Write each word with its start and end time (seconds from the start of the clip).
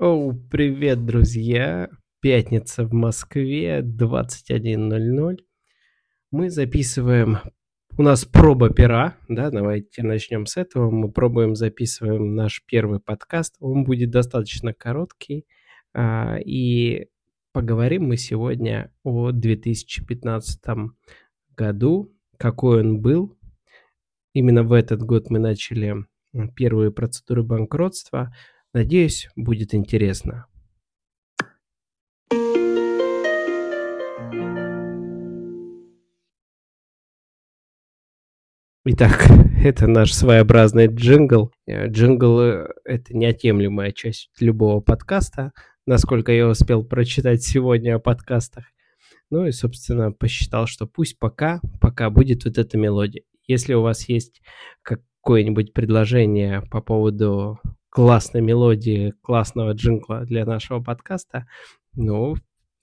Оу, 0.00 0.32
привет, 0.32 1.04
друзья! 1.04 1.88
Пятница 2.20 2.84
в 2.84 2.92
Москве, 2.92 3.80
21.00. 3.80 5.38
Мы 6.30 6.50
записываем... 6.50 7.38
У 7.96 8.02
нас 8.02 8.24
проба 8.24 8.70
пера, 8.70 9.16
да, 9.26 9.50
давайте 9.50 10.04
начнем 10.04 10.46
с 10.46 10.56
этого. 10.56 10.88
Мы 10.92 11.10
пробуем, 11.10 11.56
записываем 11.56 12.36
наш 12.36 12.62
первый 12.64 13.00
подкаст. 13.00 13.56
Он 13.58 13.82
будет 13.82 14.10
достаточно 14.10 14.72
короткий. 14.72 15.46
а, 15.94 16.36
И 16.46 17.08
поговорим 17.52 18.04
мы 18.04 18.18
сегодня 18.18 18.92
о 19.02 19.32
2015 19.32 20.60
году, 21.56 22.14
какой 22.36 22.82
он 22.82 23.00
был. 23.00 23.36
Именно 24.32 24.62
в 24.62 24.74
этот 24.74 25.02
год 25.02 25.28
мы 25.28 25.40
начали 25.40 25.96
первые 26.54 26.92
процедуры 26.92 27.42
банкротства. 27.42 28.32
Надеюсь, 28.74 29.28
будет 29.34 29.74
интересно. 29.74 30.46
Итак, 38.84 39.26
это 39.64 39.86
наш 39.86 40.12
своеобразный 40.12 40.86
джингл. 40.86 41.50
Э, 41.66 41.88
Джингл 41.88 42.40
э,– 42.40 42.68
это 42.84 43.16
неотъемлемая 43.16 43.92
часть 43.92 44.30
любого 44.40 44.80
подкаста, 44.80 45.52
насколько 45.86 46.32
я 46.32 46.46
успел 46.46 46.84
прочитать 46.84 47.42
сегодня 47.42 47.96
о 47.96 48.00
подкастах. 48.00 48.64
Ну 49.30 49.46
и, 49.46 49.50
собственно, 49.52 50.12
посчитал, 50.12 50.66
что 50.66 50.86
пусть 50.86 51.18
пока, 51.18 51.60
пока 51.80 52.10
будет 52.10 52.44
вот 52.44 52.58
эта 52.58 52.76
мелодия. 52.76 53.22
Если 53.46 53.72
у 53.72 53.80
вас 53.80 54.08
есть 54.08 54.42
какое-нибудь 54.82 55.72
предложение 55.72 56.62
по 56.70 56.80
поводу 56.82 57.58
классной 57.90 58.40
мелодии, 58.40 59.14
классного 59.22 59.72
джингла 59.72 60.24
для 60.24 60.44
нашего 60.44 60.80
подкаста, 60.80 61.46
ну, 61.94 62.34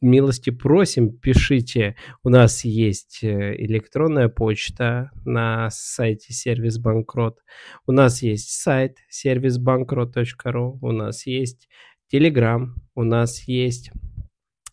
милости 0.02 0.50
просим, 0.50 1.18
пишите. 1.18 1.96
У 2.24 2.30
нас 2.30 2.64
есть 2.64 3.20
э, 3.24 3.56
электронная 3.58 4.30
почта 4.30 5.12
на 5.26 5.70
сайте 5.72 6.34
сервис 6.34 6.78
банкрот. 6.78 7.40
У 7.88 7.92
нас 7.92 8.22
есть 8.22 8.50
сайт 8.50 8.98
сервисбанкрот.ру. 9.10 10.80
У 10.82 10.92
нас 10.92 11.26
есть 11.26 11.68
Телеграм. 12.08 12.76
У 12.94 13.04
нас 13.04 13.48
есть 13.48 13.92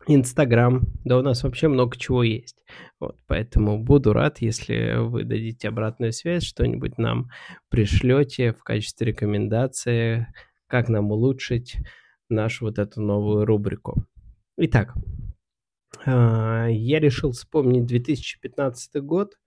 Инстаграм. 0.07 0.83
Да 1.05 1.19
у 1.19 1.23
нас 1.23 1.43
вообще 1.43 1.69
много 1.69 1.97
чего 1.97 2.23
есть. 2.23 2.65
Вот, 3.01 3.17
поэтому 3.27 3.79
буду 3.83 4.13
рад, 4.13 4.41
если 4.41 4.97
вы 4.99 5.25
дадите 5.25 5.69
обратную 5.69 6.13
связь, 6.13 6.45
что-нибудь 6.45 6.99
нам 6.99 7.31
пришлете 7.69 8.53
в 8.53 8.63
качестве 8.65 9.09
рекомендации, 9.09 10.27
как 10.67 10.89
нам 10.89 11.11
улучшить 11.11 11.77
нашу 12.29 12.67
вот 12.67 12.79
эту 12.79 13.01
новую 13.01 13.45
рубрику. 13.45 14.05
Итак, 14.57 14.95
а, 16.05 16.67
я 16.69 17.01
решил 17.01 17.33
вспомнить 17.33 17.87
2015 17.87 18.97
год. 19.03 19.39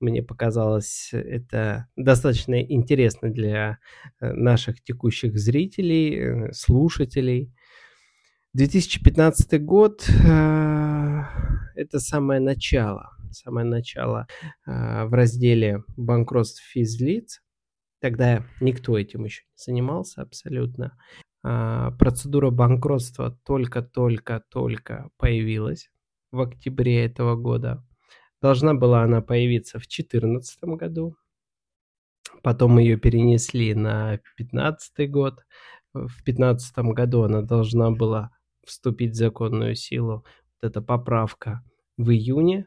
Мне 0.00 0.22
показалось 0.22 1.10
это 1.12 1.86
достаточно 1.94 2.60
интересно 2.60 3.30
для 3.30 3.78
э, 4.20 4.32
наших 4.32 4.82
текущих 4.82 5.38
зрителей, 5.38 6.18
э, 6.18 6.52
слушателей. 6.52 7.54
2015 8.54 9.64
год 9.64 10.06
э, 10.10 11.22
это 11.74 11.98
самое 11.98 12.38
начало, 12.38 13.16
самое 13.30 13.66
начало 13.66 14.26
э, 14.66 15.04
в 15.06 15.14
разделе 15.14 15.82
банкротств 15.96 16.62
физлиц. 16.62 17.40
Тогда 17.98 18.44
никто 18.60 18.98
этим 18.98 19.24
еще 19.24 19.44
не 19.44 19.56
занимался 19.56 20.20
абсолютно. 20.20 20.98
А, 21.42 21.92
процедура 21.92 22.50
банкротства 22.50 23.38
только-только-только 23.44 25.08
появилась 25.16 25.88
в 26.30 26.40
октябре 26.40 27.06
этого 27.06 27.36
года. 27.36 27.82
Должна 28.42 28.74
была 28.74 29.02
она 29.02 29.22
появиться 29.22 29.78
в 29.78 29.88
2014 29.88 30.64
году. 30.76 31.16
Потом 32.42 32.78
ее 32.78 32.98
перенесли 32.98 33.72
на 33.72 34.18
2015 34.36 35.10
год. 35.10 35.40
В 35.94 36.22
2015 36.24 36.78
году 36.78 37.22
она 37.22 37.40
должна 37.40 37.90
была 37.90 38.30
вступить 38.64 39.12
в 39.12 39.16
законную 39.16 39.74
силу, 39.74 40.24
вот 40.60 40.70
эта 40.70 40.82
поправка, 40.82 41.64
в 41.96 42.10
июне, 42.10 42.66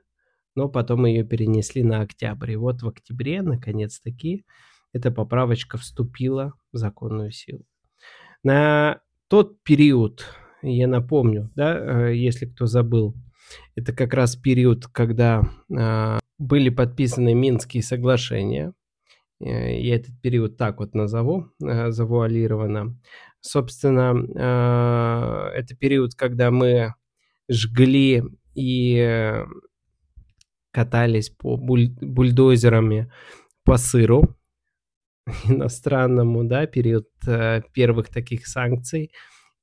но 0.56 0.70
потом 0.70 1.06
ее 1.06 1.24
перенесли 1.24 1.84
на 1.84 2.02
октябрь. 2.02 2.54
И 2.54 2.56
вот 2.56 2.82
в 2.82 2.88
октябре, 2.88 3.42
наконец-таки, 3.42 4.46
эта 4.94 5.12
поправочка 5.12 5.78
вступила 5.78 6.54
в 6.72 6.78
законную 6.78 7.32
силу. 7.32 7.66
На 8.44 9.02
тот 9.28 9.62
период, 9.64 10.26
я 10.62 10.88
напомню, 10.88 11.52
да, 11.56 12.10
э, 12.10 12.16
если 12.16 12.46
кто 12.46 12.66
забыл, 12.66 13.16
это 13.76 13.94
как 13.94 14.14
раз 14.14 14.36
период, 14.36 14.88
когда 14.88 15.42
э, 15.70 16.20
были 16.38 16.70
подписаны 16.70 17.34
Минские 17.34 17.84
соглашения. 17.84 18.74
Э, 19.40 19.80
я 19.80 19.96
этот 19.96 20.20
период 20.22 20.58
так 20.58 20.80
вот 20.80 20.94
назову, 20.94 21.48
э, 21.64 21.92
завуалированно. 21.92 22.98
Собственно, 23.48 24.16
э, 25.54 25.60
это 25.60 25.76
период, 25.76 26.16
когда 26.16 26.50
мы 26.50 26.96
жгли 27.48 28.24
и 28.56 29.44
катались 30.72 31.30
по 31.30 31.56
буль- 31.58 31.94
бульдозерами 32.02 33.12
по 33.64 33.78
сыру 33.78 34.36
иностранному, 35.48 36.44
да, 36.44 36.66
период 36.66 37.08
э, 37.28 37.62
первых 37.72 38.10
таких 38.10 38.48
санкций 38.48 39.12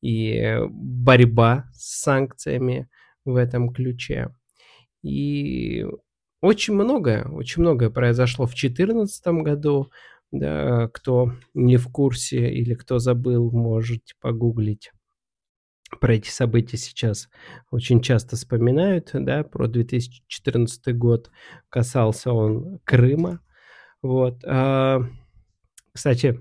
и 0.00 0.58
борьба 0.70 1.64
с 1.72 2.02
санкциями 2.02 2.88
в 3.24 3.34
этом 3.34 3.72
ключе. 3.72 4.32
И 5.02 5.84
очень 6.40 6.74
многое, 6.74 7.24
очень 7.24 7.62
многое 7.62 7.90
произошло 7.90 8.46
в 8.46 8.50
2014 8.50 9.42
году, 9.42 9.90
да, 10.32 10.88
кто 10.88 11.32
не 11.54 11.76
в 11.76 11.88
курсе 11.88 12.50
или 12.52 12.74
кто 12.74 12.98
забыл, 12.98 13.50
можете 13.52 14.14
погуглить. 14.20 14.90
Про 16.00 16.14
эти 16.14 16.30
события 16.30 16.78
сейчас 16.78 17.28
очень 17.70 18.00
часто 18.00 18.36
вспоминают, 18.36 19.10
да, 19.12 19.44
про 19.44 19.68
2014 19.68 20.96
год 20.96 21.30
касался 21.68 22.32
он 22.32 22.78
Крыма, 22.84 23.40
вот. 24.00 24.42
А, 24.44 25.02
кстати, 25.92 26.40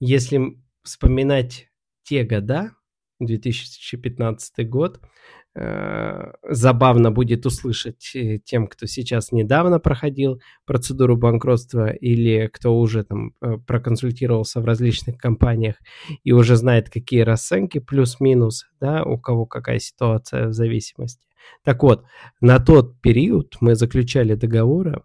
если 0.00 0.58
вспоминать 0.82 1.68
те 2.02 2.24
года, 2.24 2.72
2015 3.20 4.68
год, 4.68 5.00
Э, 5.00 5.39
забавно 5.54 7.10
будет 7.10 7.44
услышать 7.44 8.12
э, 8.14 8.38
тем, 8.38 8.68
кто 8.68 8.86
сейчас 8.86 9.32
недавно 9.32 9.80
проходил 9.80 10.40
процедуру 10.64 11.16
банкротства 11.16 11.90
или 11.90 12.46
кто 12.46 12.78
уже 12.78 13.02
там 13.02 13.34
э, 13.40 13.58
проконсультировался 13.66 14.60
в 14.60 14.64
различных 14.64 15.18
компаниях 15.18 15.76
и 16.22 16.30
уже 16.30 16.54
знает, 16.54 16.88
какие 16.88 17.22
расценки 17.22 17.78
плюс-минус, 17.78 18.66
да, 18.80 19.02
у 19.02 19.18
кого 19.18 19.44
какая 19.44 19.80
ситуация 19.80 20.48
в 20.48 20.52
зависимости. 20.52 21.26
Так 21.64 21.82
вот, 21.82 22.04
на 22.40 22.60
тот 22.60 23.00
период 23.00 23.56
мы 23.60 23.74
заключали 23.74 24.34
договоры, 24.34 25.02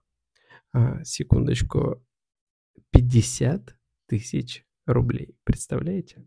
а, 0.73 1.03
секундочку, 1.03 2.03
50 2.91 3.75
тысяч 4.07 4.63
рублей. 4.85 5.35
Представляете? 5.43 6.23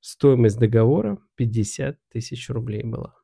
Стоимость 0.00 0.58
договора 0.58 1.18
50 1.36 1.98
тысяч 2.10 2.50
рублей 2.50 2.82
была. 2.82 3.21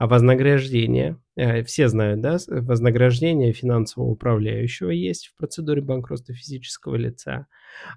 А 0.00 0.06
вознаграждение, 0.06 1.18
э, 1.36 1.62
все 1.62 1.88
знают, 1.88 2.22
да, 2.22 2.38
вознаграждение 2.48 3.52
финансового 3.52 4.08
управляющего 4.08 4.88
есть 4.88 5.26
в 5.26 5.36
процедуре 5.36 5.82
банкротства 5.82 6.34
физического 6.34 6.96
лица. 6.96 7.48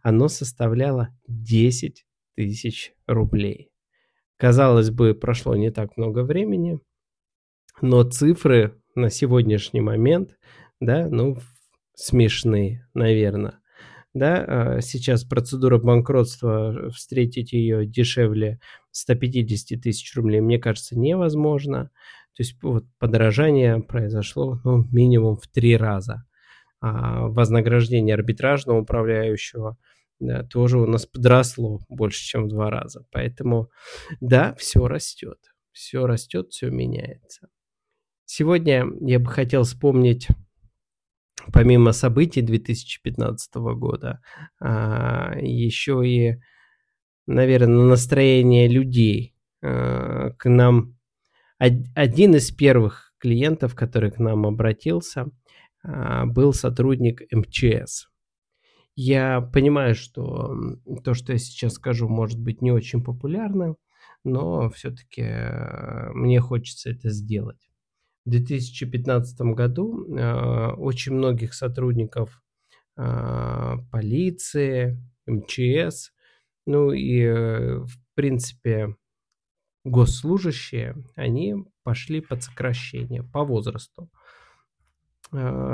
Оно 0.02 0.28
составляло 0.28 1.18
10 1.30 2.06
тысяч 2.36 2.92
рублей. 3.08 3.72
Казалось 4.36 4.90
бы, 4.90 5.16
прошло 5.16 5.56
не 5.56 5.72
так 5.72 5.96
много 5.96 6.26
времени, 6.26 6.82
но 7.82 8.04
цифры 8.04 8.78
на 8.96 9.10
сегодняшний 9.10 9.80
момент, 9.80 10.38
да, 10.82 11.08
ну, 11.08 11.38
смешные, 11.96 12.86
наверное 12.94 13.63
да, 14.14 14.46
а, 14.48 14.82
сейчас 14.82 15.24
процедура 15.24 15.78
банкротства, 15.78 16.90
встретить 16.92 17.54
ее 17.54 17.86
дешевле 17.86 18.60
150 18.92 19.82
тысяч 19.82 20.16
рублей, 20.16 20.42
мне 20.42 20.60
кажется, 20.60 20.98
невозможно. 20.98 21.90
То 22.36 22.44
есть 22.44 22.62
вот 22.62 22.86
подорожание 23.00 23.82
произошло 23.82 24.60
ну, 24.64 24.86
минимум 24.92 25.36
в 25.36 25.48
три 25.48 25.78
раза. 25.78 26.26
А 26.80 27.28
вознаграждение 27.28 28.14
арбитражного 28.14 28.82
управляющего 28.82 29.78
да, 30.20 30.44
тоже 30.44 30.78
у 30.80 30.86
нас 30.86 31.06
подросло 31.06 31.80
больше, 31.90 32.24
чем 32.24 32.46
в 32.46 32.50
два 32.50 32.70
раза. 32.70 33.06
Поэтому 33.12 33.70
да, 34.22 34.54
все 34.56 34.88
растет. 34.88 35.40
Все 35.72 36.06
растет, 36.06 36.52
все 36.52 36.70
меняется. 36.70 37.50
Сегодня 38.26 38.86
я 39.02 39.20
бы 39.20 39.28
хотел 39.28 39.64
вспомнить 39.64 40.28
помимо 41.52 41.92
событий 41.92 42.42
2015 42.42 43.56
года, 43.76 44.22
а, 44.60 45.34
еще 45.40 46.02
и 46.06 46.38
наверное, 47.28 47.76
на 47.76 47.86
настроение 47.86 48.68
людей. 48.68 49.36
Э, 49.62 50.32
к 50.38 50.50
нам 50.50 50.98
один 51.58 52.36
из 52.36 52.52
первых 52.52 53.14
клиентов, 53.20 53.76
который 53.76 54.12
к 54.12 54.20
нам 54.20 54.46
обратился, 54.46 55.28
а, 55.82 56.26
был 56.26 56.54
сотрудник 56.54 57.22
МЧС. 57.32 58.08
Я 58.96 59.40
понимаю, 59.42 59.96
что 59.96 60.56
то, 61.04 61.14
что 61.14 61.32
я 61.34 61.40
сейчас 61.40 61.74
скажу, 61.74 62.10
может 62.10 62.40
быть 62.40 62.62
не 62.62 62.72
очень 62.72 63.04
популярно, 63.04 63.76
но 64.24 64.70
все-таки 64.72 65.24
мне 66.14 66.40
хочется 66.42 66.92
это 66.92 67.10
сделать. 67.10 67.70
В 68.26 68.30
2015 68.30 69.42
году 69.54 70.06
э, 70.16 70.72
очень 70.78 71.14
многих 71.14 71.54
сотрудников 71.54 72.42
э, 72.98 73.76
полиции, 73.92 74.98
МЧС, 75.26 76.12
ну 76.66 76.92
и, 76.92 77.26
в 77.28 77.98
принципе, 78.16 78.96
госслужащие, 79.84 80.96
они 81.16 81.56
пошли 81.84 82.22
под 82.22 82.44
сокращение 82.44 83.24
по 83.24 83.44
возрасту. 83.44 84.10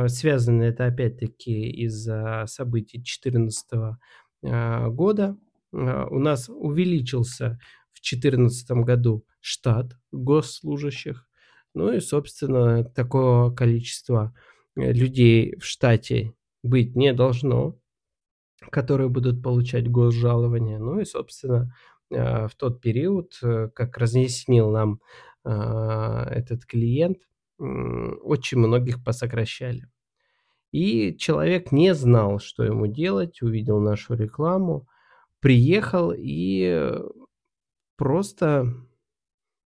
Связано 0.07 0.63
это 0.63 0.85
опять-таки 0.85 1.69
из-за 1.83 2.45
событий 2.47 2.97
2014 2.97 3.97
а, 4.43 4.89
года. 4.89 5.37
У 5.71 6.19
нас 6.19 6.49
увеличился 6.49 7.59
в 7.91 8.01
2014 8.01 8.71
году 8.71 9.25
штат 9.41 9.97
госслужащих. 10.11 11.28
Ну 11.79 11.93
и, 11.93 12.01
собственно, 12.01 12.83
такого 12.83 13.51
количества 13.55 14.35
э, 14.75 14.91
людей 14.91 15.55
в 15.57 15.63
штате 15.65 16.33
быть 16.61 16.95
не 16.97 17.13
должно, 17.13 17.77
которые 18.69 19.07
будут 19.07 19.41
получать 19.41 19.89
госжалование. 19.89 20.77
Ну 20.77 20.99
и, 20.99 21.05
собственно, 21.05 21.73
в 22.09 22.51
тот 22.57 22.81
период, 22.81 23.39
э, 23.41 23.69
как 23.73 23.97
разъяснил 23.97 24.71
нам 24.71 24.99
этот 25.45 26.65
клиент, 26.65 27.17
очень 27.57 28.57
многих 28.57 29.01
посокращали. 29.01 29.87
И 30.73 31.15
человек 31.17 31.71
не 31.71 31.95
знал, 31.95 32.39
что 32.39 32.63
ему 32.63 32.87
делать, 32.87 33.41
увидел 33.41 33.79
нашу 33.79 34.15
рекламу, 34.15 34.85
приехал 35.39 36.13
и 36.15 36.93
просто 37.95 38.73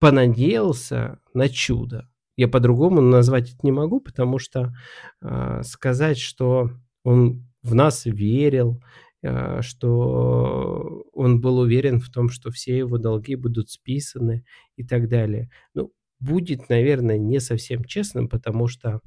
понадеялся 0.06 1.18
на 1.34 1.50
чудо. 1.50 2.08
Я 2.38 2.48
по-другому 2.48 3.02
назвать 3.02 3.50
это 3.50 3.60
не 3.64 3.72
могу, 3.72 4.00
потому 4.00 4.38
что 4.38 4.72
э, 5.20 5.64
сказать, 5.64 6.20
что 6.20 6.70
он 7.04 7.48
в 7.64 7.74
нас 7.74 8.06
верил, 8.06 8.84
э, 9.24 9.64
что 9.64 11.06
он 11.12 11.42
был 11.42 11.58
уверен 11.58 12.00
в 12.00 12.12
том, 12.12 12.30
что 12.30 12.52
все 12.52 12.78
его 12.78 13.00
долги 13.00 13.36
будут 13.36 13.72
списаны 13.72 14.46
и 14.76 14.86
так 14.86 15.10
далее. 15.10 15.50
Ну, 15.74 15.92
будет, 16.20 16.70
наверное, 16.70 17.18
не 17.18 17.40
совсем 17.40 17.84
честным, 17.84 18.30
потому 18.30 18.68
что 18.68 19.02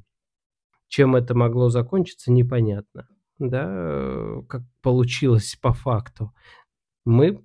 чем 0.88 1.14
это 1.14 1.36
могло 1.36 1.68
закончиться, 1.68 2.32
непонятно. 2.32 3.06
Да, 3.38 4.42
как 4.48 4.62
получилось 4.82 5.56
по 5.62 5.72
факту. 5.72 6.32
Мы 7.04 7.40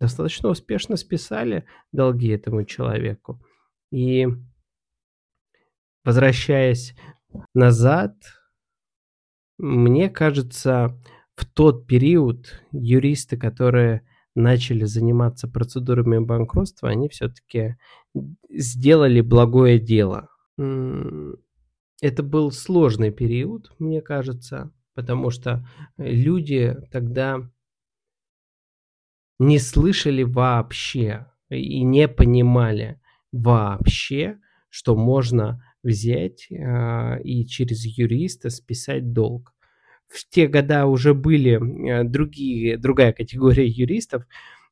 достаточно 0.00 0.48
успешно 0.48 0.96
списали 0.96 1.64
долги 1.92 2.28
этому 2.28 2.64
человеку. 2.64 3.40
И 3.90 4.26
возвращаясь 6.04 6.94
назад, 7.54 8.14
мне 9.58 10.10
кажется, 10.10 11.00
в 11.34 11.46
тот 11.46 11.86
период 11.86 12.62
юристы, 12.72 13.36
которые 13.36 14.06
начали 14.34 14.84
заниматься 14.84 15.48
процедурами 15.48 16.18
банкротства, 16.18 16.90
они 16.90 17.08
все-таки 17.08 17.76
сделали 18.50 19.22
благое 19.22 19.78
дело. 19.78 20.28
Это 20.58 22.22
был 22.22 22.50
сложный 22.50 23.10
период, 23.10 23.74
мне 23.78 24.02
кажется, 24.02 24.72
потому 24.94 25.30
что 25.30 25.66
люди 25.96 26.76
тогда 26.92 27.50
не 29.38 29.58
слышали 29.58 30.22
вообще 30.22 31.26
и 31.48 31.82
не 31.82 32.08
понимали 32.08 33.00
вообще, 33.32 34.38
что 34.68 34.96
можно 34.96 35.62
взять 35.82 36.50
э, 36.50 37.22
и 37.22 37.46
через 37.46 37.84
юриста 37.84 38.50
списать 38.50 39.12
долг 39.12 39.56
в 40.08 40.28
те 40.28 40.46
года 40.46 40.86
уже 40.86 41.14
были 41.14 41.54
э, 41.54 42.04
другие, 42.04 42.78
другая 42.78 43.12
категория 43.12 43.66
юристов, 43.66 44.24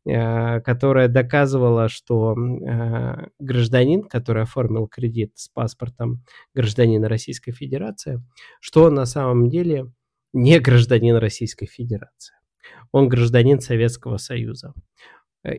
э, 0.06 0.60
которая 0.60 1.08
доказывала, 1.08 1.88
что 1.88 2.34
э, 2.34 3.26
гражданин, 3.38 4.04
который 4.04 4.44
оформил 4.44 4.86
кредит 4.86 5.32
с 5.34 5.48
паспортом 5.48 6.24
гражданина 6.54 7.08
Российской 7.08 7.52
Федерации, 7.52 8.22
что 8.60 8.84
он 8.84 8.94
на 8.94 9.06
самом 9.06 9.48
деле 9.48 9.92
не 10.32 10.58
гражданин 10.60 11.16
Российской 11.16 11.66
Федерации. 11.66 12.34
Он 12.94 13.08
гражданин 13.08 13.58
Советского 13.58 14.18
Союза. 14.18 14.72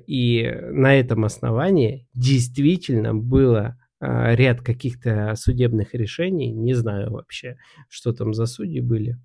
И 0.07 0.49
на 0.71 0.95
этом 0.95 1.25
основании 1.25 2.07
действительно 2.13 3.13
было 3.13 3.77
ряд 3.99 4.61
каких-то 4.61 5.33
судебных 5.35 5.93
решений, 5.93 6.53
не 6.53 6.73
знаю 6.73 7.11
вообще, 7.11 7.57
что 7.89 8.13
там 8.13 8.33
за 8.33 8.45
судьи 8.45 8.79
были, 8.79 9.17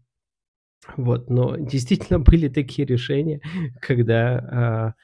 вот, 0.96 1.30
но 1.30 1.56
действительно 1.56 2.18
были 2.30 2.48
такие 2.48 2.84
решения, 2.84 3.40
когда 3.80 4.38
а, 4.38 4.94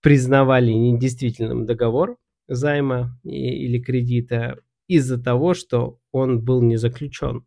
признавали 0.00 0.70
недействительным 0.70 1.66
договор 1.66 2.16
займа 2.46 3.18
и, 3.24 3.64
или 3.66 3.80
кредита 3.80 4.60
из-за 4.86 5.20
того, 5.20 5.54
что 5.54 5.98
он 6.12 6.44
был 6.44 6.62
не 6.62 6.76
заключен, 6.76 7.44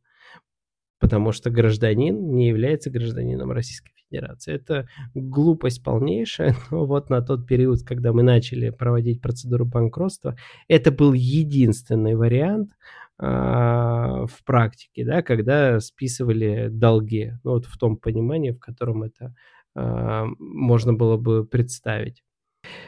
потому 0.99 1.31
что 1.31 1.49
гражданин 1.49 2.35
не 2.35 2.47
является 2.49 2.89
гражданином 2.89 3.51
Российской 3.51 3.91
Федерации. 4.09 4.53
Это 4.53 4.87
глупость 5.13 5.83
полнейшая, 5.83 6.55
но 6.71 6.85
вот 6.85 7.09
на 7.09 7.21
тот 7.21 7.47
период, 7.47 7.83
когда 7.83 8.13
мы 8.13 8.23
начали 8.23 8.69
проводить 8.69 9.21
процедуру 9.21 9.65
банкротства, 9.65 10.35
это 10.67 10.91
был 10.91 11.13
единственный 11.13 12.15
вариант 12.15 12.71
а, 13.17 14.25
в 14.27 14.43
практике, 14.45 15.05
да, 15.05 15.21
когда 15.21 15.79
списывали 15.79 16.67
долги, 16.69 17.33
ну, 17.43 17.51
вот 17.51 17.65
в 17.65 17.77
том 17.77 17.97
понимании, 17.97 18.51
в 18.51 18.59
котором 18.59 19.03
это 19.03 19.35
а, 19.75 20.25
можно 20.39 20.93
было 20.93 21.17
бы 21.17 21.45
представить. 21.45 22.23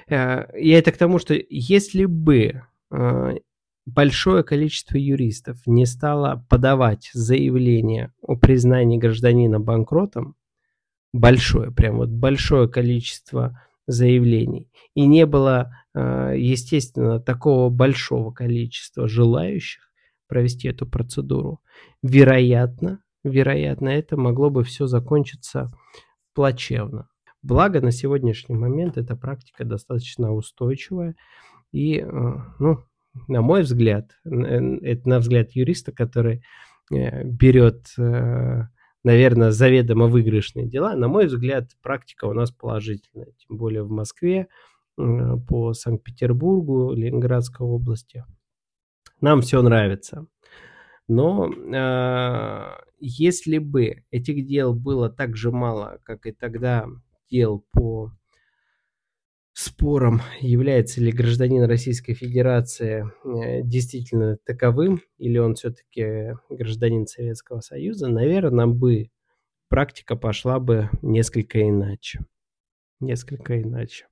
А, 0.10 0.48
я 0.56 0.80
это 0.80 0.92
к 0.92 0.98
тому, 0.98 1.20
что 1.20 1.36
если 1.50 2.06
бы 2.06 2.64
а, 2.90 3.34
большое 3.86 4.44
количество 4.44 4.98
юристов 4.98 5.58
не 5.66 5.86
стало 5.86 6.46
подавать 6.50 7.10
заявление 7.14 8.14
о 8.22 8.36
признании 8.36 8.98
гражданина 8.98 9.60
банкротом, 9.60 10.36
большое, 11.14 11.72
прям 11.72 11.98
вот 11.98 12.10
большое 12.10 12.68
количество 12.70 13.62
заявлений, 13.88 14.70
и 14.94 15.06
не 15.06 15.26
было, 15.26 15.76
а, 15.94 16.34
естественно, 16.34 17.20
такого 17.20 17.70
большого 17.70 18.32
количества 18.32 19.08
желающих, 19.08 19.92
провести 20.28 20.70
эту 20.70 20.88
процедуру. 20.88 21.60
Вероятно, 22.02 23.04
вероятно, 23.24 23.90
это 23.90 24.16
могло 24.16 24.50
бы 24.50 24.64
все 24.64 24.88
закончиться 24.88 25.72
плачевно. 26.34 27.10
Благо, 27.44 27.82
на 27.82 27.92
сегодняшний 27.92 28.56
момент 28.56 28.98
эта 28.98 29.16
практика 29.16 29.66
достаточно 29.66 30.32
устойчивая. 30.32 31.16
И, 31.72 31.98
э, 31.98 32.06
ну, 32.60 32.84
на 33.28 33.42
мой 33.42 33.64
взгляд, 33.64 34.18
это 34.24 35.10
на 35.10 35.20
взгляд 35.20 35.52
юриста, 35.52 35.92
который 35.92 36.44
э, 36.92 37.24
берет, 37.24 37.88
э, 37.98 38.64
наверное, 39.04 39.52
заведомо 39.52 40.08
выигрышные 40.08 40.68
дела, 40.68 40.96
на 40.96 41.08
мой 41.08 41.28
взгляд, 41.28 41.72
практика 41.82 42.26
у 42.26 42.34
нас 42.34 42.52
положительная. 42.52 43.34
Тем 43.38 43.58
более 43.58 43.84
в 43.84 43.90
Москве, 43.90 44.48
по 44.96 45.74
Санкт-Петербургу, 45.74 46.94
Ленинградской 46.94 47.66
области– 47.66 48.24
нам 49.22 49.42
все 49.42 49.62
нравится. 49.62 50.26
Но 51.08 51.48
э, 51.48 52.82
если 53.00 53.60
бы 53.60 54.04
этих 54.10 54.48
дел 54.48 54.74
было 54.74 55.10
так 55.10 55.38
же 55.38 55.52
мало, 55.52 56.00
как 56.04 56.26
и 56.26 56.32
тогда 56.32 56.88
дел 57.30 57.64
по 57.72 58.12
спорам, 59.54 60.22
является 60.40 61.02
ли 61.02 61.12
гражданин 61.12 61.64
Российской 61.64 62.14
Федерации 62.14 63.06
э, 63.24 63.62
действительно 63.64 64.38
таковым, 64.46 65.02
или 65.18 65.38
он 65.38 65.56
все-таки 65.56 66.36
гражданин 66.50 67.06
Советского 67.06 67.60
Союза, 67.60 68.08
наверное, 68.08 68.68
бы 68.68 69.10
практика 69.68 70.16
пошла 70.16 70.60
бы 70.60 70.90
несколько 71.02 71.68
иначе. 71.68 72.20
Несколько 73.00 73.62
иначе. 73.62 74.08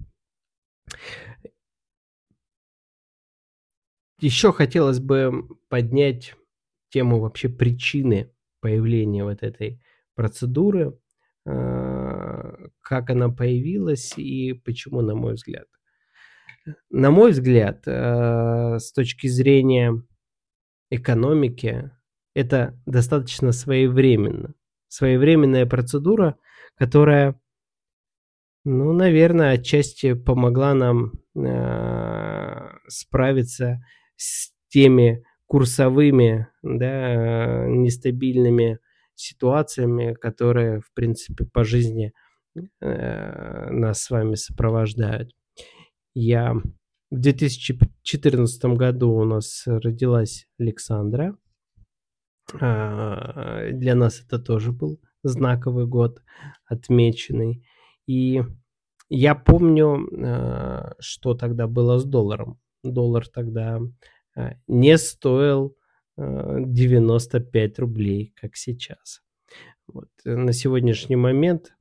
Еще 4.19 4.51
хотелось 4.51 4.99
бы 4.99 5.47
поднять 5.69 6.35
тему 6.89 7.19
вообще 7.19 7.47
причины 7.47 8.33
появления 8.59 9.23
вот 9.23 9.43
этой 9.43 9.81
процедуры, 10.15 10.97
а, 11.45 11.88
как 12.81 13.09
она 13.09 13.29
появилась 13.29 14.17
и 14.17 14.53
почему, 14.53 15.01
на 15.01 15.15
мой 15.15 15.33
взгляд. 15.33 15.65
На 16.89 17.11
мой 17.11 17.31
взгляд, 17.31 17.83
э, 17.87 18.79
с 18.79 18.91
точки 18.91 19.27
зрения 19.27 20.01
экономики, 20.89 21.91
это 22.33 22.79
достаточно 22.85 23.51
своевременно. 23.51 24.53
Своевременная 24.87 25.65
процедура, 25.65 26.37
которая, 26.75 27.39
ну, 28.65 28.93
наверное, 28.93 29.53
отчасти 29.53 30.13
помогла 30.13 30.73
нам 30.73 31.13
э, 31.35 32.69
справиться 32.87 33.83
с 34.15 34.51
теми 34.69 35.23
курсовыми, 35.45 36.47
да, 36.61 37.65
нестабильными 37.67 38.79
ситуациями, 39.15 40.13
которые, 40.13 40.79
в 40.79 40.93
принципе, 40.93 41.45
по 41.45 41.63
жизни 41.63 42.07
э, 42.07 42.28
нас 42.81 44.01
с 44.01 44.09
вами 44.09 44.35
сопровождают. 44.35 45.33
Я 46.13 46.55
в 47.11 47.19
2014 47.19 48.65
году 48.75 49.11
у 49.11 49.23
нас 49.25 49.63
родилась 49.65 50.47
Александра. 50.59 51.35
А, 52.59 53.71
для 53.71 53.95
нас 53.95 54.21
это 54.21 54.39
тоже 54.39 54.71
был 54.71 54.99
знаковый 55.23 55.87
год, 55.87 56.21
отмеченный. 56.65 57.65
И 58.05 58.43
я 59.09 59.35
помню, 59.35 60.07
а, 60.23 60.93
что 60.99 61.33
тогда 61.33 61.67
было 61.67 61.97
с 61.97 62.05
долларом. 62.05 62.59
Доллар 62.83 63.27
тогда 63.27 63.79
а, 64.35 64.53
не 64.67 64.97
стоил 64.97 65.75
95 66.17 67.79
рублей, 67.79 68.33
как 68.35 68.57
сейчас. 68.57 69.21
Вот. 69.87 70.09
На 70.25 70.51
сегодняшний 70.51 71.15
момент 71.15 71.73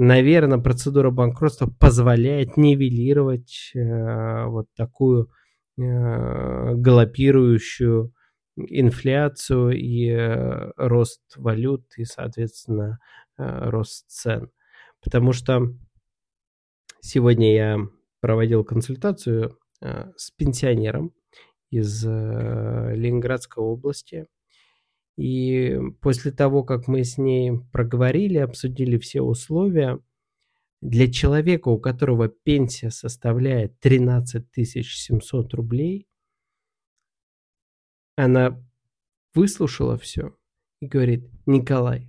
наверное, 0.00 0.58
процедура 0.58 1.10
банкротства 1.10 1.66
позволяет 1.66 2.56
нивелировать 2.56 3.70
э, 3.74 4.46
вот 4.46 4.66
такую 4.74 5.30
э, 5.78 6.74
галопирующую 6.74 8.12
инфляцию 8.56 9.72
и 9.72 10.08
э, 10.08 10.72
рост 10.76 11.20
валют 11.36 11.84
и, 11.96 12.04
соответственно, 12.04 12.98
э, 13.38 13.68
рост 13.68 14.08
цен. 14.08 14.50
Потому 15.02 15.32
что 15.32 15.74
сегодня 17.02 17.54
я 17.54 17.78
проводил 18.20 18.64
консультацию 18.64 19.58
э, 19.82 20.10
с 20.16 20.30
пенсионером 20.30 21.12
из 21.70 22.04
э, 22.06 22.94
Ленинградской 22.94 23.62
области– 23.62 24.26
и 25.20 25.78
после 26.00 26.32
того, 26.32 26.64
как 26.64 26.88
мы 26.88 27.04
с 27.04 27.18
ней 27.18 27.52
проговорили, 27.72 28.38
обсудили 28.38 28.96
все 28.96 29.20
условия, 29.20 30.00
для 30.80 31.12
человека, 31.12 31.68
у 31.68 31.78
которого 31.78 32.28
пенсия 32.28 32.88
составляет 32.88 33.78
13 33.80 34.46
700 34.66 35.52
рублей, 35.52 36.08
она 38.16 38.58
выслушала 39.34 39.98
все 39.98 40.34
и 40.80 40.86
говорит, 40.86 41.28
Николай, 41.44 42.08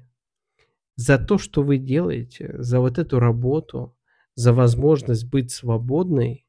за 0.95 1.17
то, 1.17 1.37
что 1.37 1.63
вы 1.63 1.79
делаете, 1.79 2.55
за 2.59 2.79
вот 2.79 2.97
эту 2.97 3.19
работу, 3.19 3.93
за 4.35 4.53
возможность 4.53 5.25
быть 5.25 5.51
свободной, 5.51 6.47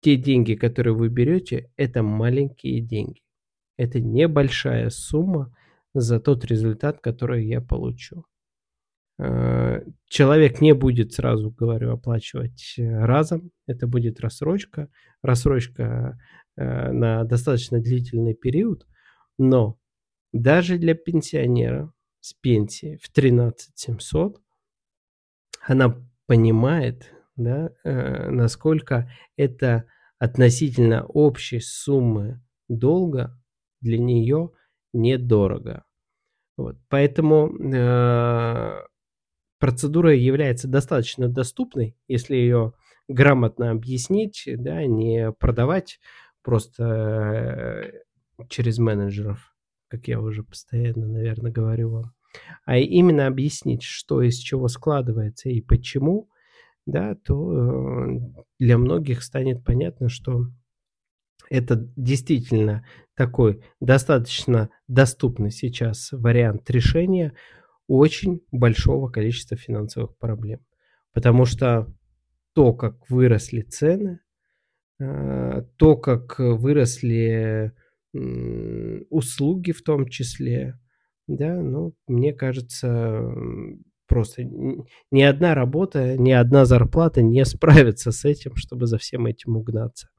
те 0.00 0.16
деньги, 0.16 0.54
которые 0.54 0.94
вы 0.94 1.10
берете, 1.10 1.70
это 1.76 2.02
маленькие 2.02 2.80
деньги. 2.80 3.20
Это 3.76 4.00
небольшая 4.00 4.88
сумма, 4.88 5.54
за 5.94 6.18
тот 6.20 6.44
результат, 6.44 7.00
который 7.00 7.46
я 7.46 7.60
получу. 7.60 8.24
Э, 9.18 9.82
человек 10.08 10.60
не 10.60 10.74
будет, 10.74 11.12
сразу 11.12 11.50
говорю, 11.50 11.92
оплачивать 11.92 12.74
э, 12.76 13.04
разом. 13.04 13.52
Это 13.66 13.86
будет 13.86 14.20
рассрочка. 14.20 14.90
Рассрочка 15.22 16.18
э, 16.56 16.90
на 16.92 17.24
достаточно 17.24 17.80
длительный 17.80 18.34
период. 18.34 18.86
Но 19.38 19.78
даже 20.32 20.78
для 20.78 20.94
пенсионера 20.94 21.92
с 22.20 22.34
пенсией 22.34 22.98
в 23.00 23.08
13 23.08 23.78
700 23.78 24.40
она 25.66 25.96
понимает, 26.26 27.12
да, 27.36 27.70
насколько 27.84 29.10
это 29.36 29.86
относительно 30.18 31.04
общей 31.06 31.60
суммы 31.60 32.42
долга 32.68 33.40
для 33.80 33.98
нее– 33.98 34.50
недорого. 34.94 35.83
Вот. 36.56 36.76
Поэтому 36.88 37.48
э, 37.48 38.82
процедура 39.58 40.14
является 40.14 40.68
достаточно 40.68 41.28
доступной, 41.28 41.96
если 42.06 42.36
ее 42.36 42.74
грамотно 43.08 43.70
объяснить, 43.70 44.44
да, 44.46 44.84
не 44.84 45.32
продавать 45.32 46.00
просто 46.42 46.84
э, 48.38 48.46
через 48.48 48.78
менеджеров, 48.78 49.54
как 49.88 50.08
я 50.08 50.20
уже 50.20 50.42
постоянно, 50.42 51.06
наверное, 51.06 51.50
говорю 51.50 51.90
вам, 51.90 52.14
а 52.64 52.78
именно 52.78 53.26
объяснить, 53.26 53.82
что 53.82 54.22
из 54.22 54.36
чего 54.36 54.68
складывается 54.68 55.48
и 55.48 55.60
почему, 55.60 56.28
да, 56.86 57.14
то 57.14 57.52
э, 57.52 58.20
для 58.58 58.78
многих 58.78 59.22
станет 59.22 59.64
понятно, 59.64 60.08
что 60.08 60.46
это 61.50 61.76
действительно 61.96 62.84
такой 63.14 63.62
достаточно 63.80 64.70
доступный 64.88 65.50
сейчас 65.50 66.10
вариант 66.12 66.70
решения 66.70 67.32
очень 67.86 68.40
большого 68.50 69.08
количества 69.08 69.56
финансовых 69.56 70.16
проблем. 70.18 70.60
Потому 71.12 71.44
что 71.44 71.92
то, 72.54 72.72
как 72.72 73.08
выросли 73.10 73.62
цены, 73.62 74.20
а, 75.00 75.62
то, 75.76 75.96
как 75.96 76.38
выросли 76.38 77.72
услуги 79.10 79.72
в 79.72 79.82
том 79.82 80.08
числе, 80.08 80.78
да, 81.26 81.60
ну, 81.60 81.94
мне 82.06 82.32
кажется, 82.32 83.28
просто 84.06 84.44
ни 85.10 85.22
одна 85.22 85.54
работа, 85.54 86.16
ни 86.16 86.30
одна 86.30 86.64
зарплата 86.64 87.22
не 87.22 87.44
справится 87.44 88.12
с 88.12 88.24
этим, 88.24 88.54
чтобы 88.54 88.86
за 88.86 88.98
всем 88.98 89.26
этим 89.26 89.56
угнаться. 89.56 90.10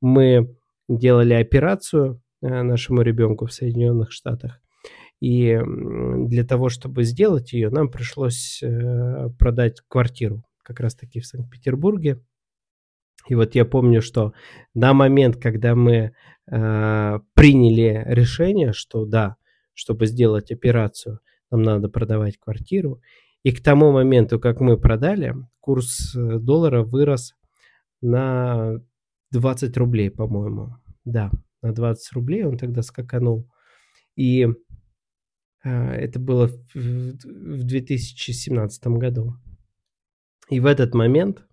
Мы 0.00 0.56
делали 0.96 1.34
операцию 1.34 2.20
э, 2.42 2.62
нашему 2.62 3.02
ребенку 3.02 3.46
в 3.46 3.52
Соединенных 3.52 4.12
Штатах. 4.12 4.60
И 5.20 5.58
для 6.28 6.44
того, 6.44 6.70
чтобы 6.70 7.04
сделать 7.04 7.52
ее, 7.52 7.70
нам 7.70 7.90
пришлось 7.90 8.62
э, 8.62 9.28
продать 9.38 9.82
квартиру 9.86 10.42
как 10.62 10.80
раз-таки 10.80 11.20
в 11.20 11.26
Санкт-Петербурге. 11.26 12.20
И 13.28 13.34
вот 13.34 13.54
я 13.54 13.66
помню, 13.66 14.00
что 14.00 14.32
на 14.74 14.94
момент, 14.94 15.36
когда 15.36 15.74
мы 15.74 16.14
э, 16.50 17.18
приняли 17.34 18.02
решение, 18.06 18.72
что 18.72 19.04
да, 19.04 19.36
чтобы 19.74 20.06
сделать 20.06 20.50
операцию, 20.50 21.20
нам 21.50 21.62
надо 21.62 21.88
продавать 21.88 22.38
квартиру, 22.38 23.02
и 23.42 23.52
к 23.52 23.62
тому 23.62 23.92
моменту, 23.92 24.38
как 24.38 24.60
мы 24.60 24.78
продали, 24.78 25.34
курс 25.60 26.14
доллара 26.14 26.82
вырос 26.82 27.34
на 28.00 28.80
20 29.32 29.76
рублей, 29.76 30.10
по-моему. 30.10 30.76
Да, 31.04 31.30
на 31.62 31.72
20 31.72 32.12
рублей 32.12 32.44
он 32.44 32.58
тогда 32.58 32.82
скаканул. 32.82 33.48
И 34.16 34.46
а, 35.62 35.94
это 35.94 36.18
было 36.18 36.48
в, 36.48 36.74
в 36.74 37.64
2017 37.64 38.86
году. 38.86 39.36
И 40.48 40.60
в 40.60 40.66
этот 40.66 40.94
момент, 40.94 41.46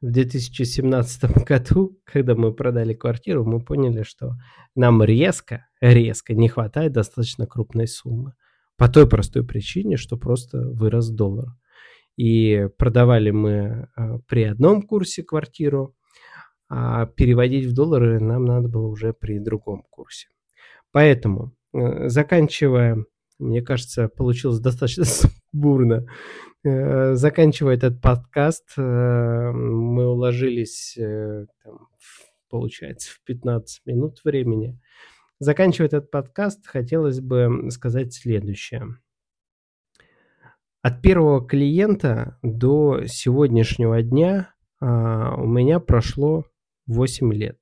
в 0.00 0.10
2017 0.10 1.44
году, 1.46 1.98
когда 2.04 2.34
мы 2.34 2.52
продали 2.52 2.94
квартиру, 2.94 3.44
мы 3.44 3.60
поняли, 3.60 4.02
что 4.02 4.36
нам 4.74 5.02
резко, 5.02 5.66
резко 5.80 6.34
не 6.34 6.48
хватает 6.48 6.92
достаточно 6.92 7.46
крупной 7.46 7.86
суммы. 7.86 8.34
По 8.76 8.88
той 8.88 9.08
простой 9.08 9.46
причине, 9.46 9.96
что 9.96 10.18
просто 10.18 10.60
вырос 10.60 11.08
доллар. 11.08 11.48
И 12.16 12.68
продавали 12.78 13.30
мы 13.30 13.88
а, 13.94 14.18
при 14.26 14.44
одном 14.44 14.82
курсе 14.82 15.22
квартиру, 15.22 15.94
а 16.68 17.06
переводить 17.06 17.66
в 17.66 17.74
доллары 17.74 18.20
нам 18.20 18.44
надо 18.44 18.68
было 18.68 18.86
уже 18.86 19.12
при 19.12 19.38
другом 19.38 19.84
курсе. 19.90 20.28
Поэтому, 20.90 21.54
э, 21.72 22.08
заканчивая, 22.08 23.04
мне 23.38 23.62
кажется, 23.62 24.08
получилось 24.08 24.60
достаточно 24.60 25.04
бурно, 25.52 26.06
э, 26.64 27.14
заканчивая 27.14 27.76
этот 27.76 28.00
подкаст, 28.00 28.72
э, 28.76 28.80
мы 28.82 30.08
уложились, 30.08 30.98
там, 31.62 31.88
получается, 32.48 33.12
в 33.12 33.20
15 33.24 33.86
минут 33.86 34.20
времени. 34.24 34.80
Заканчивая 35.38 35.88
этот 35.88 36.10
подкаст, 36.10 36.66
хотелось 36.66 37.20
бы 37.20 37.70
сказать 37.70 38.14
следующее. 38.14 38.96
От 40.80 41.02
первого 41.02 41.46
клиента 41.46 42.38
до 42.42 43.06
сегодняшнего 43.06 44.02
дня 44.02 44.54
а, 44.80 45.34
у 45.36 45.46
меня 45.46 45.80
прошло 45.80 46.44
8 46.86 47.32
лет. 47.32 47.58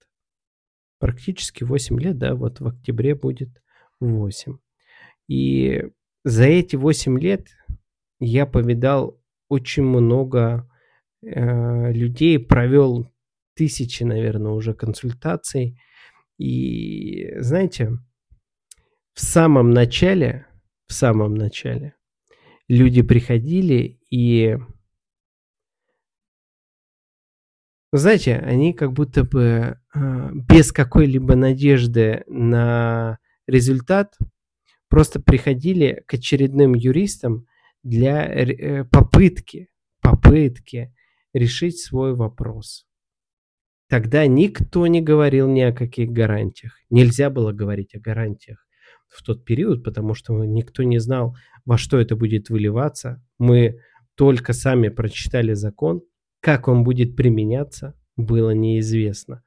Практически 0.99 1.65
8 1.65 2.01
лет, 2.01 2.19
да, 2.19 2.35
вот 2.35 2.61
в 2.61 2.67
октябре 2.67 3.15
будет 3.15 3.63
8. 4.01 4.59
И 5.29 5.85
за 6.25 6.45
эти 6.45 6.77
8 6.77 7.19
лет 7.19 7.49
я 8.21 8.47
повидал 8.47 9.21
очень 9.49 9.85
много 9.85 10.69
э, 11.23 11.93
людей, 11.93 12.39
провел 12.39 13.13
тысячи, 13.55 14.03
наверное, 14.03 14.53
уже 14.53 14.75
консультаций. 14.75 15.79
И 16.39 17.33
знаете, 17.39 17.93
в 19.15 19.21
самом 19.21 19.71
начале, 19.71 20.47
в 20.87 20.93
самом 20.93 21.35
начале 21.35 21.95
люди 22.69 23.03
приходили 23.03 24.01
и 24.11 24.59
знаете, 27.99 28.37
они 28.37 28.73
как 28.73 28.93
будто 28.93 29.25
бы 29.25 29.79
э, 29.95 30.31
без 30.33 30.73
какой-либо 30.73 31.37
надежды 31.37 32.25
на 32.27 33.19
результат 33.47 34.17
просто 34.89 35.21
приходили 35.21 36.03
к 36.07 36.15
очередным 36.15 36.75
юристам 36.75 37.47
для 37.83 38.25
э, 38.25 38.85
попытки, 38.85 39.69
попытки 40.01 40.95
решить 41.33 41.79
свой 41.79 42.15
вопрос. 42.15 42.87
Тогда 43.89 44.27
никто 44.27 44.87
не 44.87 45.01
говорил 45.03 45.49
ни 45.49 45.61
о 45.61 45.73
каких 45.73 46.11
гарантиях. 46.11 46.79
Нельзя 46.91 47.31
было 47.31 47.53
говорить 47.53 47.95
о 47.95 48.01
гарантиях 48.01 48.67
в 49.09 49.23
тот 49.23 49.45
период, 49.45 49.85
потому 49.85 50.15
что 50.15 50.45
никто 50.45 50.83
не 50.83 50.99
знал, 50.99 51.37
во 51.65 51.79
что 51.79 51.99
это 51.99 52.17
будет 52.17 52.49
выливаться. 52.49 53.23
Мы 53.39 53.79
только 54.17 54.53
сами 54.53 54.89
прочитали 54.89 55.53
закон, 55.53 56.03
как 56.45 56.69
он 56.69 56.85
будет 56.85 57.17
применяться, 57.17 57.99
было 58.17 58.51
неизвестно. 58.51 59.43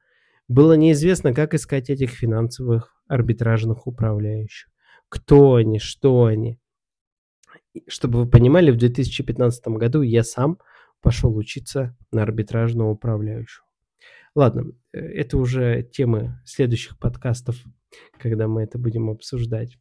Было 0.48 0.72
неизвестно, 0.72 1.32
как 1.32 1.54
искать 1.54 1.90
этих 1.90 2.10
финансовых 2.10 2.92
арбитражных 3.06 3.86
управляющих. 3.86 4.68
Кто 5.08 5.54
они, 5.54 5.78
что 5.78 6.24
они. 6.24 6.58
Чтобы 7.86 8.24
вы 8.24 8.28
понимали, 8.28 8.72
в 8.72 8.76
2015 8.76 9.68
году 9.68 10.02
я 10.02 10.24
сам 10.24 10.58
пошел 11.00 11.36
учиться 11.36 11.96
на 12.10 12.24
арбитражного 12.24 12.90
управляющего. 12.90 13.64
Ладно, 14.34 14.72
э, 14.92 14.98
это 14.98 15.38
уже 15.38 15.84
темы 15.84 16.40
следующих 16.44 16.98
подкастов, 16.98 17.62
когда 18.18 18.48
мы 18.48 18.64
это 18.64 18.76
будем 18.76 19.08
обсуждать. 19.08 19.78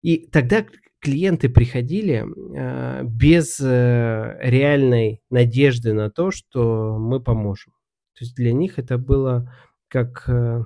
И 0.00 0.26
тогда 0.28 0.64
клиенты 1.00 1.48
приходили 1.48 2.24
э, 2.24 3.04
без 3.04 3.60
э, 3.60 4.38
реальной 4.40 5.22
надежды 5.30 5.92
на 5.92 6.10
то, 6.10 6.30
что 6.30 6.98
мы 6.98 7.20
поможем. 7.20 7.72
То 8.14 8.24
есть 8.24 8.34
для 8.34 8.52
них 8.52 8.78
это 8.78 8.98
было 8.98 9.52
как... 9.88 10.24
Э, 10.28 10.64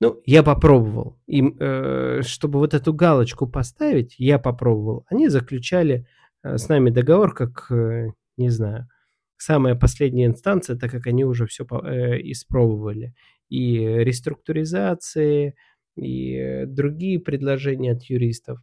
ну, 0.00 0.20
я 0.26 0.42
попробовал. 0.42 1.18
Им, 1.26 1.56
э, 1.58 2.20
чтобы 2.22 2.58
вот 2.58 2.74
эту 2.74 2.92
галочку 2.92 3.48
поставить, 3.48 4.14
я 4.18 4.38
попробовал. 4.38 5.06
Они 5.08 5.28
заключали 5.28 6.06
э, 6.42 6.58
с 6.58 6.68
нами 6.68 6.90
договор, 6.90 7.34
как, 7.34 7.70
э, 7.70 8.10
не 8.36 8.50
знаю, 8.50 8.88
самая 9.38 9.74
последняя 9.74 10.26
инстанция, 10.26 10.76
так 10.76 10.90
как 10.90 11.06
они 11.06 11.24
уже 11.24 11.46
все 11.46 11.64
э, 11.64 12.20
испробовали. 12.30 13.14
И 13.48 13.78
реструктуризации, 13.78 15.54
и 15.96 16.64
другие 16.66 17.18
предложения 17.18 17.92
от 17.92 18.02
юристов. 18.04 18.60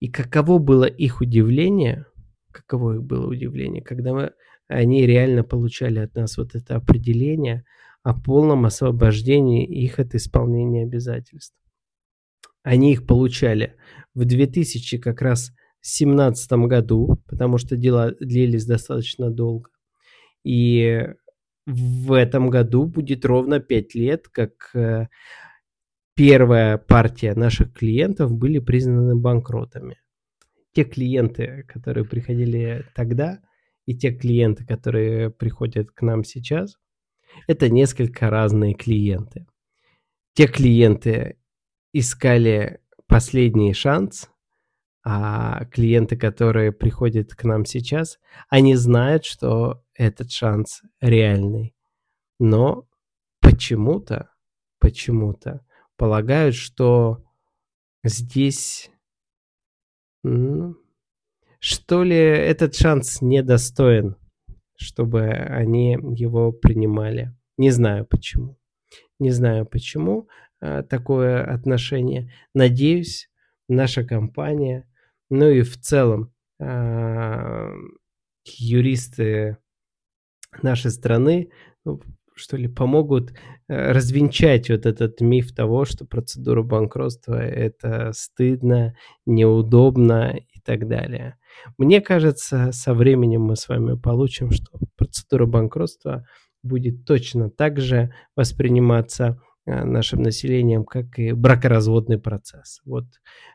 И 0.00 0.08
каково 0.08 0.58
было 0.58 0.84
их 0.84 1.20
удивление, 1.20 2.06
каково 2.50 2.96
их 2.96 3.02
было 3.02 3.28
удивление, 3.28 3.82
когда 3.82 4.12
мы, 4.12 4.32
они 4.66 5.06
реально 5.06 5.44
получали 5.44 5.98
от 5.98 6.14
нас 6.14 6.36
вот 6.38 6.54
это 6.54 6.76
определение 6.76 7.64
о 8.02 8.14
полном 8.14 8.64
освобождении 8.64 9.66
их 9.66 9.98
от 9.98 10.14
исполнения 10.14 10.84
обязательств. 10.84 11.54
Они 12.62 12.92
их 12.92 13.06
получали 13.06 13.76
в 14.14 14.24
2000 14.24 14.98
как 14.98 15.22
раз 15.22 15.52
2017 15.82 16.52
году, 16.68 17.22
потому 17.26 17.58
что 17.58 17.76
дела 17.76 18.12
длились 18.20 18.66
достаточно 18.66 19.30
долго. 19.30 19.70
И 20.44 21.06
в 21.66 22.12
этом 22.12 22.50
году 22.50 22.84
будет 22.84 23.24
ровно 23.24 23.60
5 23.60 23.94
лет, 23.94 24.28
как 24.28 24.70
э, 24.74 25.08
первая 26.14 26.78
партия 26.78 27.34
наших 27.34 27.72
клиентов 27.72 28.32
были 28.32 28.58
признаны 28.58 29.16
банкротами. 29.16 29.98
Те 30.72 30.84
клиенты, 30.84 31.64
которые 31.68 32.04
приходили 32.04 32.86
тогда, 32.94 33.40
и 33.86 33.96
те 33.96 34.12
клиенты, 34.12 34.64
которые 34.64 35.30
приходят 35.30 35.90
к 35.90 36.02
нам 36.02 36.22
сейчас, 36.22 36.76
это 37.46 37.68
несколько 37.68 38.30
разные 38.30 38.74
клиенты. 38.74 39.46
Те 40.34 40.46
клиенты 40.46 41.38
искали 41.92 42.80
последний 43.06 43.74
шанс, 43.74 44.30
а 45.02 45.64
клиенты, 45.66 46.16
которые 46.16 46.72
приходят 46.72 47.34
к 47.34 47.44
нам 47.44 47.64
сейчас, 47.64 48.18
они 48.48 48.74
знают, 48.76 49.24
что 49.24 49.82
этот 49.94 50.30
шанс 50.30 50.82
реальный. 51.00 51.74
Но 52.38 52.86
почему-то, 53.40 54.30
почему-то 54.78 55.64
полагают, 56.00 56.54
что 56.54 57.22
здесь, 58.02 58.90
что 61.58 62.02
ли, 62.02 62.16
этот 62.16 62.74
шанс 62.74 63.20
недостоин, 63.20 64.16
чтобы 64.78 65.28
они 65.28 65.98
его 66.16 66.52
принимали. 66.52 67.36
Не 67.58 67.70
знаю 67.70 68.06
почему. 68.06 68.58
Не 69.18 69.30
знаю 69.30 69.66
почему 69.66 70.26
э, 70.62 70.82
такое 70.84 71.44
отношение. 71.44 72.32
Надеюсь, 72.54 73.28
наша 73.68 74.02
компания, 74.02 74.88
ну 75.28 75.50
и 75.50 75.60
в 75.60 75.78
целом 75.78 76.32
э, 76.60 77.74
юристы 78.46 79.58
нашей 80.62 80.92
страны 80.92 81.50
ну, 81.84 82.00
что 82.40 82.56
ли, 82.56 82.68
помогут 82.68 83.32
э, 83.68 83.92
развенчать 83.92 84.70
вот 84.70 84.86
этот 84.86 85.20
миф 85.20 85.54
того, 85.54 85.84
что 85.84 86.04
процедура 86.04 86.62
банкротства– 86.62 87.34
это 87.40 88.12
стыдно, 88.14 88.94
неудобно 89.26 90.36
и 90.36 90.60
так 90.64 90.88
далее. 90.88 91.36
Мне 91.78 92.00
кажется, 92.00 92.70
со 92.72 92.94
временем 92.94 93.42
мы 93.42 93.56
с 93.56 93.68
вами 93.68 93.96
получим, 93.96 94.50
что 94.50 94.70
процедура 94.96 95.46
банкротства 95.46 96.26
будет 96.62 97.04
точно 97.04 97.50
так 97.50 97.78
же 97.80 98.12
восприниматься 98.36 99.40
э, 99.66 99.84
нашим 99.84 100.22
населением, 100.22 100.84
как 100.84 101.18
и 101.18 101.32
бракоразводный 101.32 102.18
процесс. 102.18 102.80
Вот 102.84 103.04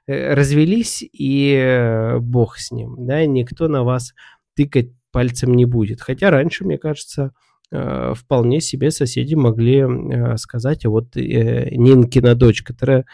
э, 0.08 0.34
развелись 0.34 1.04
и 1.12 2.16
бог 2.20 2.58
с 2.58 2.72
ним, 2.72 3.06
да, 3.06 3.26
никто 3.26 3.68
на 3.68 3.84
вас 3.84 4.14
тыкать 4.56 4.92
пальцем 5.16 5.54
не 5.54 5.64
будет. 5.64 6.02
Хотя 6.02 6.30
раньше, 6.30 6.66
мне 6.66 6.78
кажется, 6.78 7.32
вполне 7.72 8.62
себе 8.62 8.92
соседи 8.92 9.36
могли 9.36 9.80
э, 9.80 10.38
сказать, 10.38 10.86
а 10.86 10.90
вот 10.90 11.18
э, 11.18 11.70
Нинкина 11.76 12.36
дочь, 12.36 12.62
которая 12.62 13.06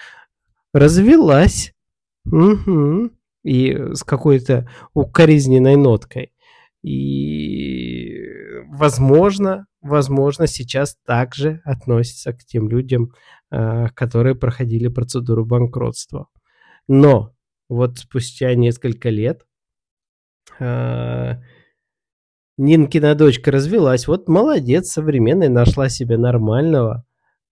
развелась, 0.73 1.73
угу, 2.25 3.11
и 3.43 3.93
с 3.93 4.03
какой-то 4.03 4.69
укоризненной 4.93 5.75
ноткой. 5.77 6.33
И, 6.83 8.19
возможно, 8.67 9.67
возможно, 9.81 10.47
сейчас 10.47 10.97
также 11.05 11.61
относится 11.63 12.33
к 12.33 12.43
тем 12.43 12.69
людям, 12.69 13.13
которые 13.49 14.35
проходили 14.35 14.87
процедуру 14.87 15.45
банкротства. 15.45 16.27
Но 16.87 17.33
вот 17.69 17.99
спустя 17.99 18.55
несколько 18.55 19.09
лет 19.09 19.45
Нинкина 22.61 23.15
дочка 23.15 23.49
развелась. 23.49 24.07
Вот 24.07 24.29
молодец, 24.29 24.91
современный, 24.91 25.49
нашла 25.49 25.89
себе 25.89 26.19
нормального 26.19 27.03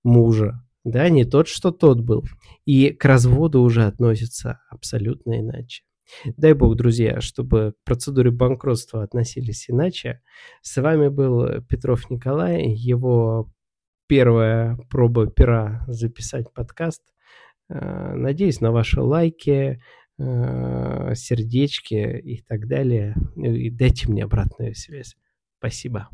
мужа. 0.03 0.63
Да, 0.83 1.09
не 1.09 1.25
тот, 1.25 1.47
что 1.47 1.71
тот 1.71 1.99
был. 1.99 2.25
И 2.65 2.91
к 2.91 3.05
разводу 3.05 3.61
уже 3.61 3.85
относятся 3.85 4.59
абсолютно 4.69 5.39
иначе. 5.39 5.81
Дай 6.37 6.53
бог, 6.53 6.75
друзья, 6.75 7.21
чтобы 7.21 7.73
к 7.73 7.85
процедуре 7.85 8.29
банкротства 8.29 9.01
относились 9.01 9.67
иначе. 9.67 10.21
С 10.61 10.79
вами 10.79 11.07
был 11.07 11.63
Петров 11.67 12.11
Николай, 12.11 12.67
его 12.67 13.51
первая 14.07 14.77
проба 14.91 15.25
пера 15.25 15.85
записать 15.87 16.53
подкаст. 16.53 17.01
Э, 17.67 18.13
надеюсь 18.13 18.61
на 18.61 18.71
ваши 18.71 19.01
лайки, 19.01 19.81
сердечки 20.19 21.95
и 22.19 22.41
так 22.41 22.67
далее. 22.67 23.15
И 23.35 23.69
дайте 23.69 24.09
мне 24.09 24.23
обратную 24.23 24.75
связь. 24.75 25.15
Спасибо. 25.59 26.09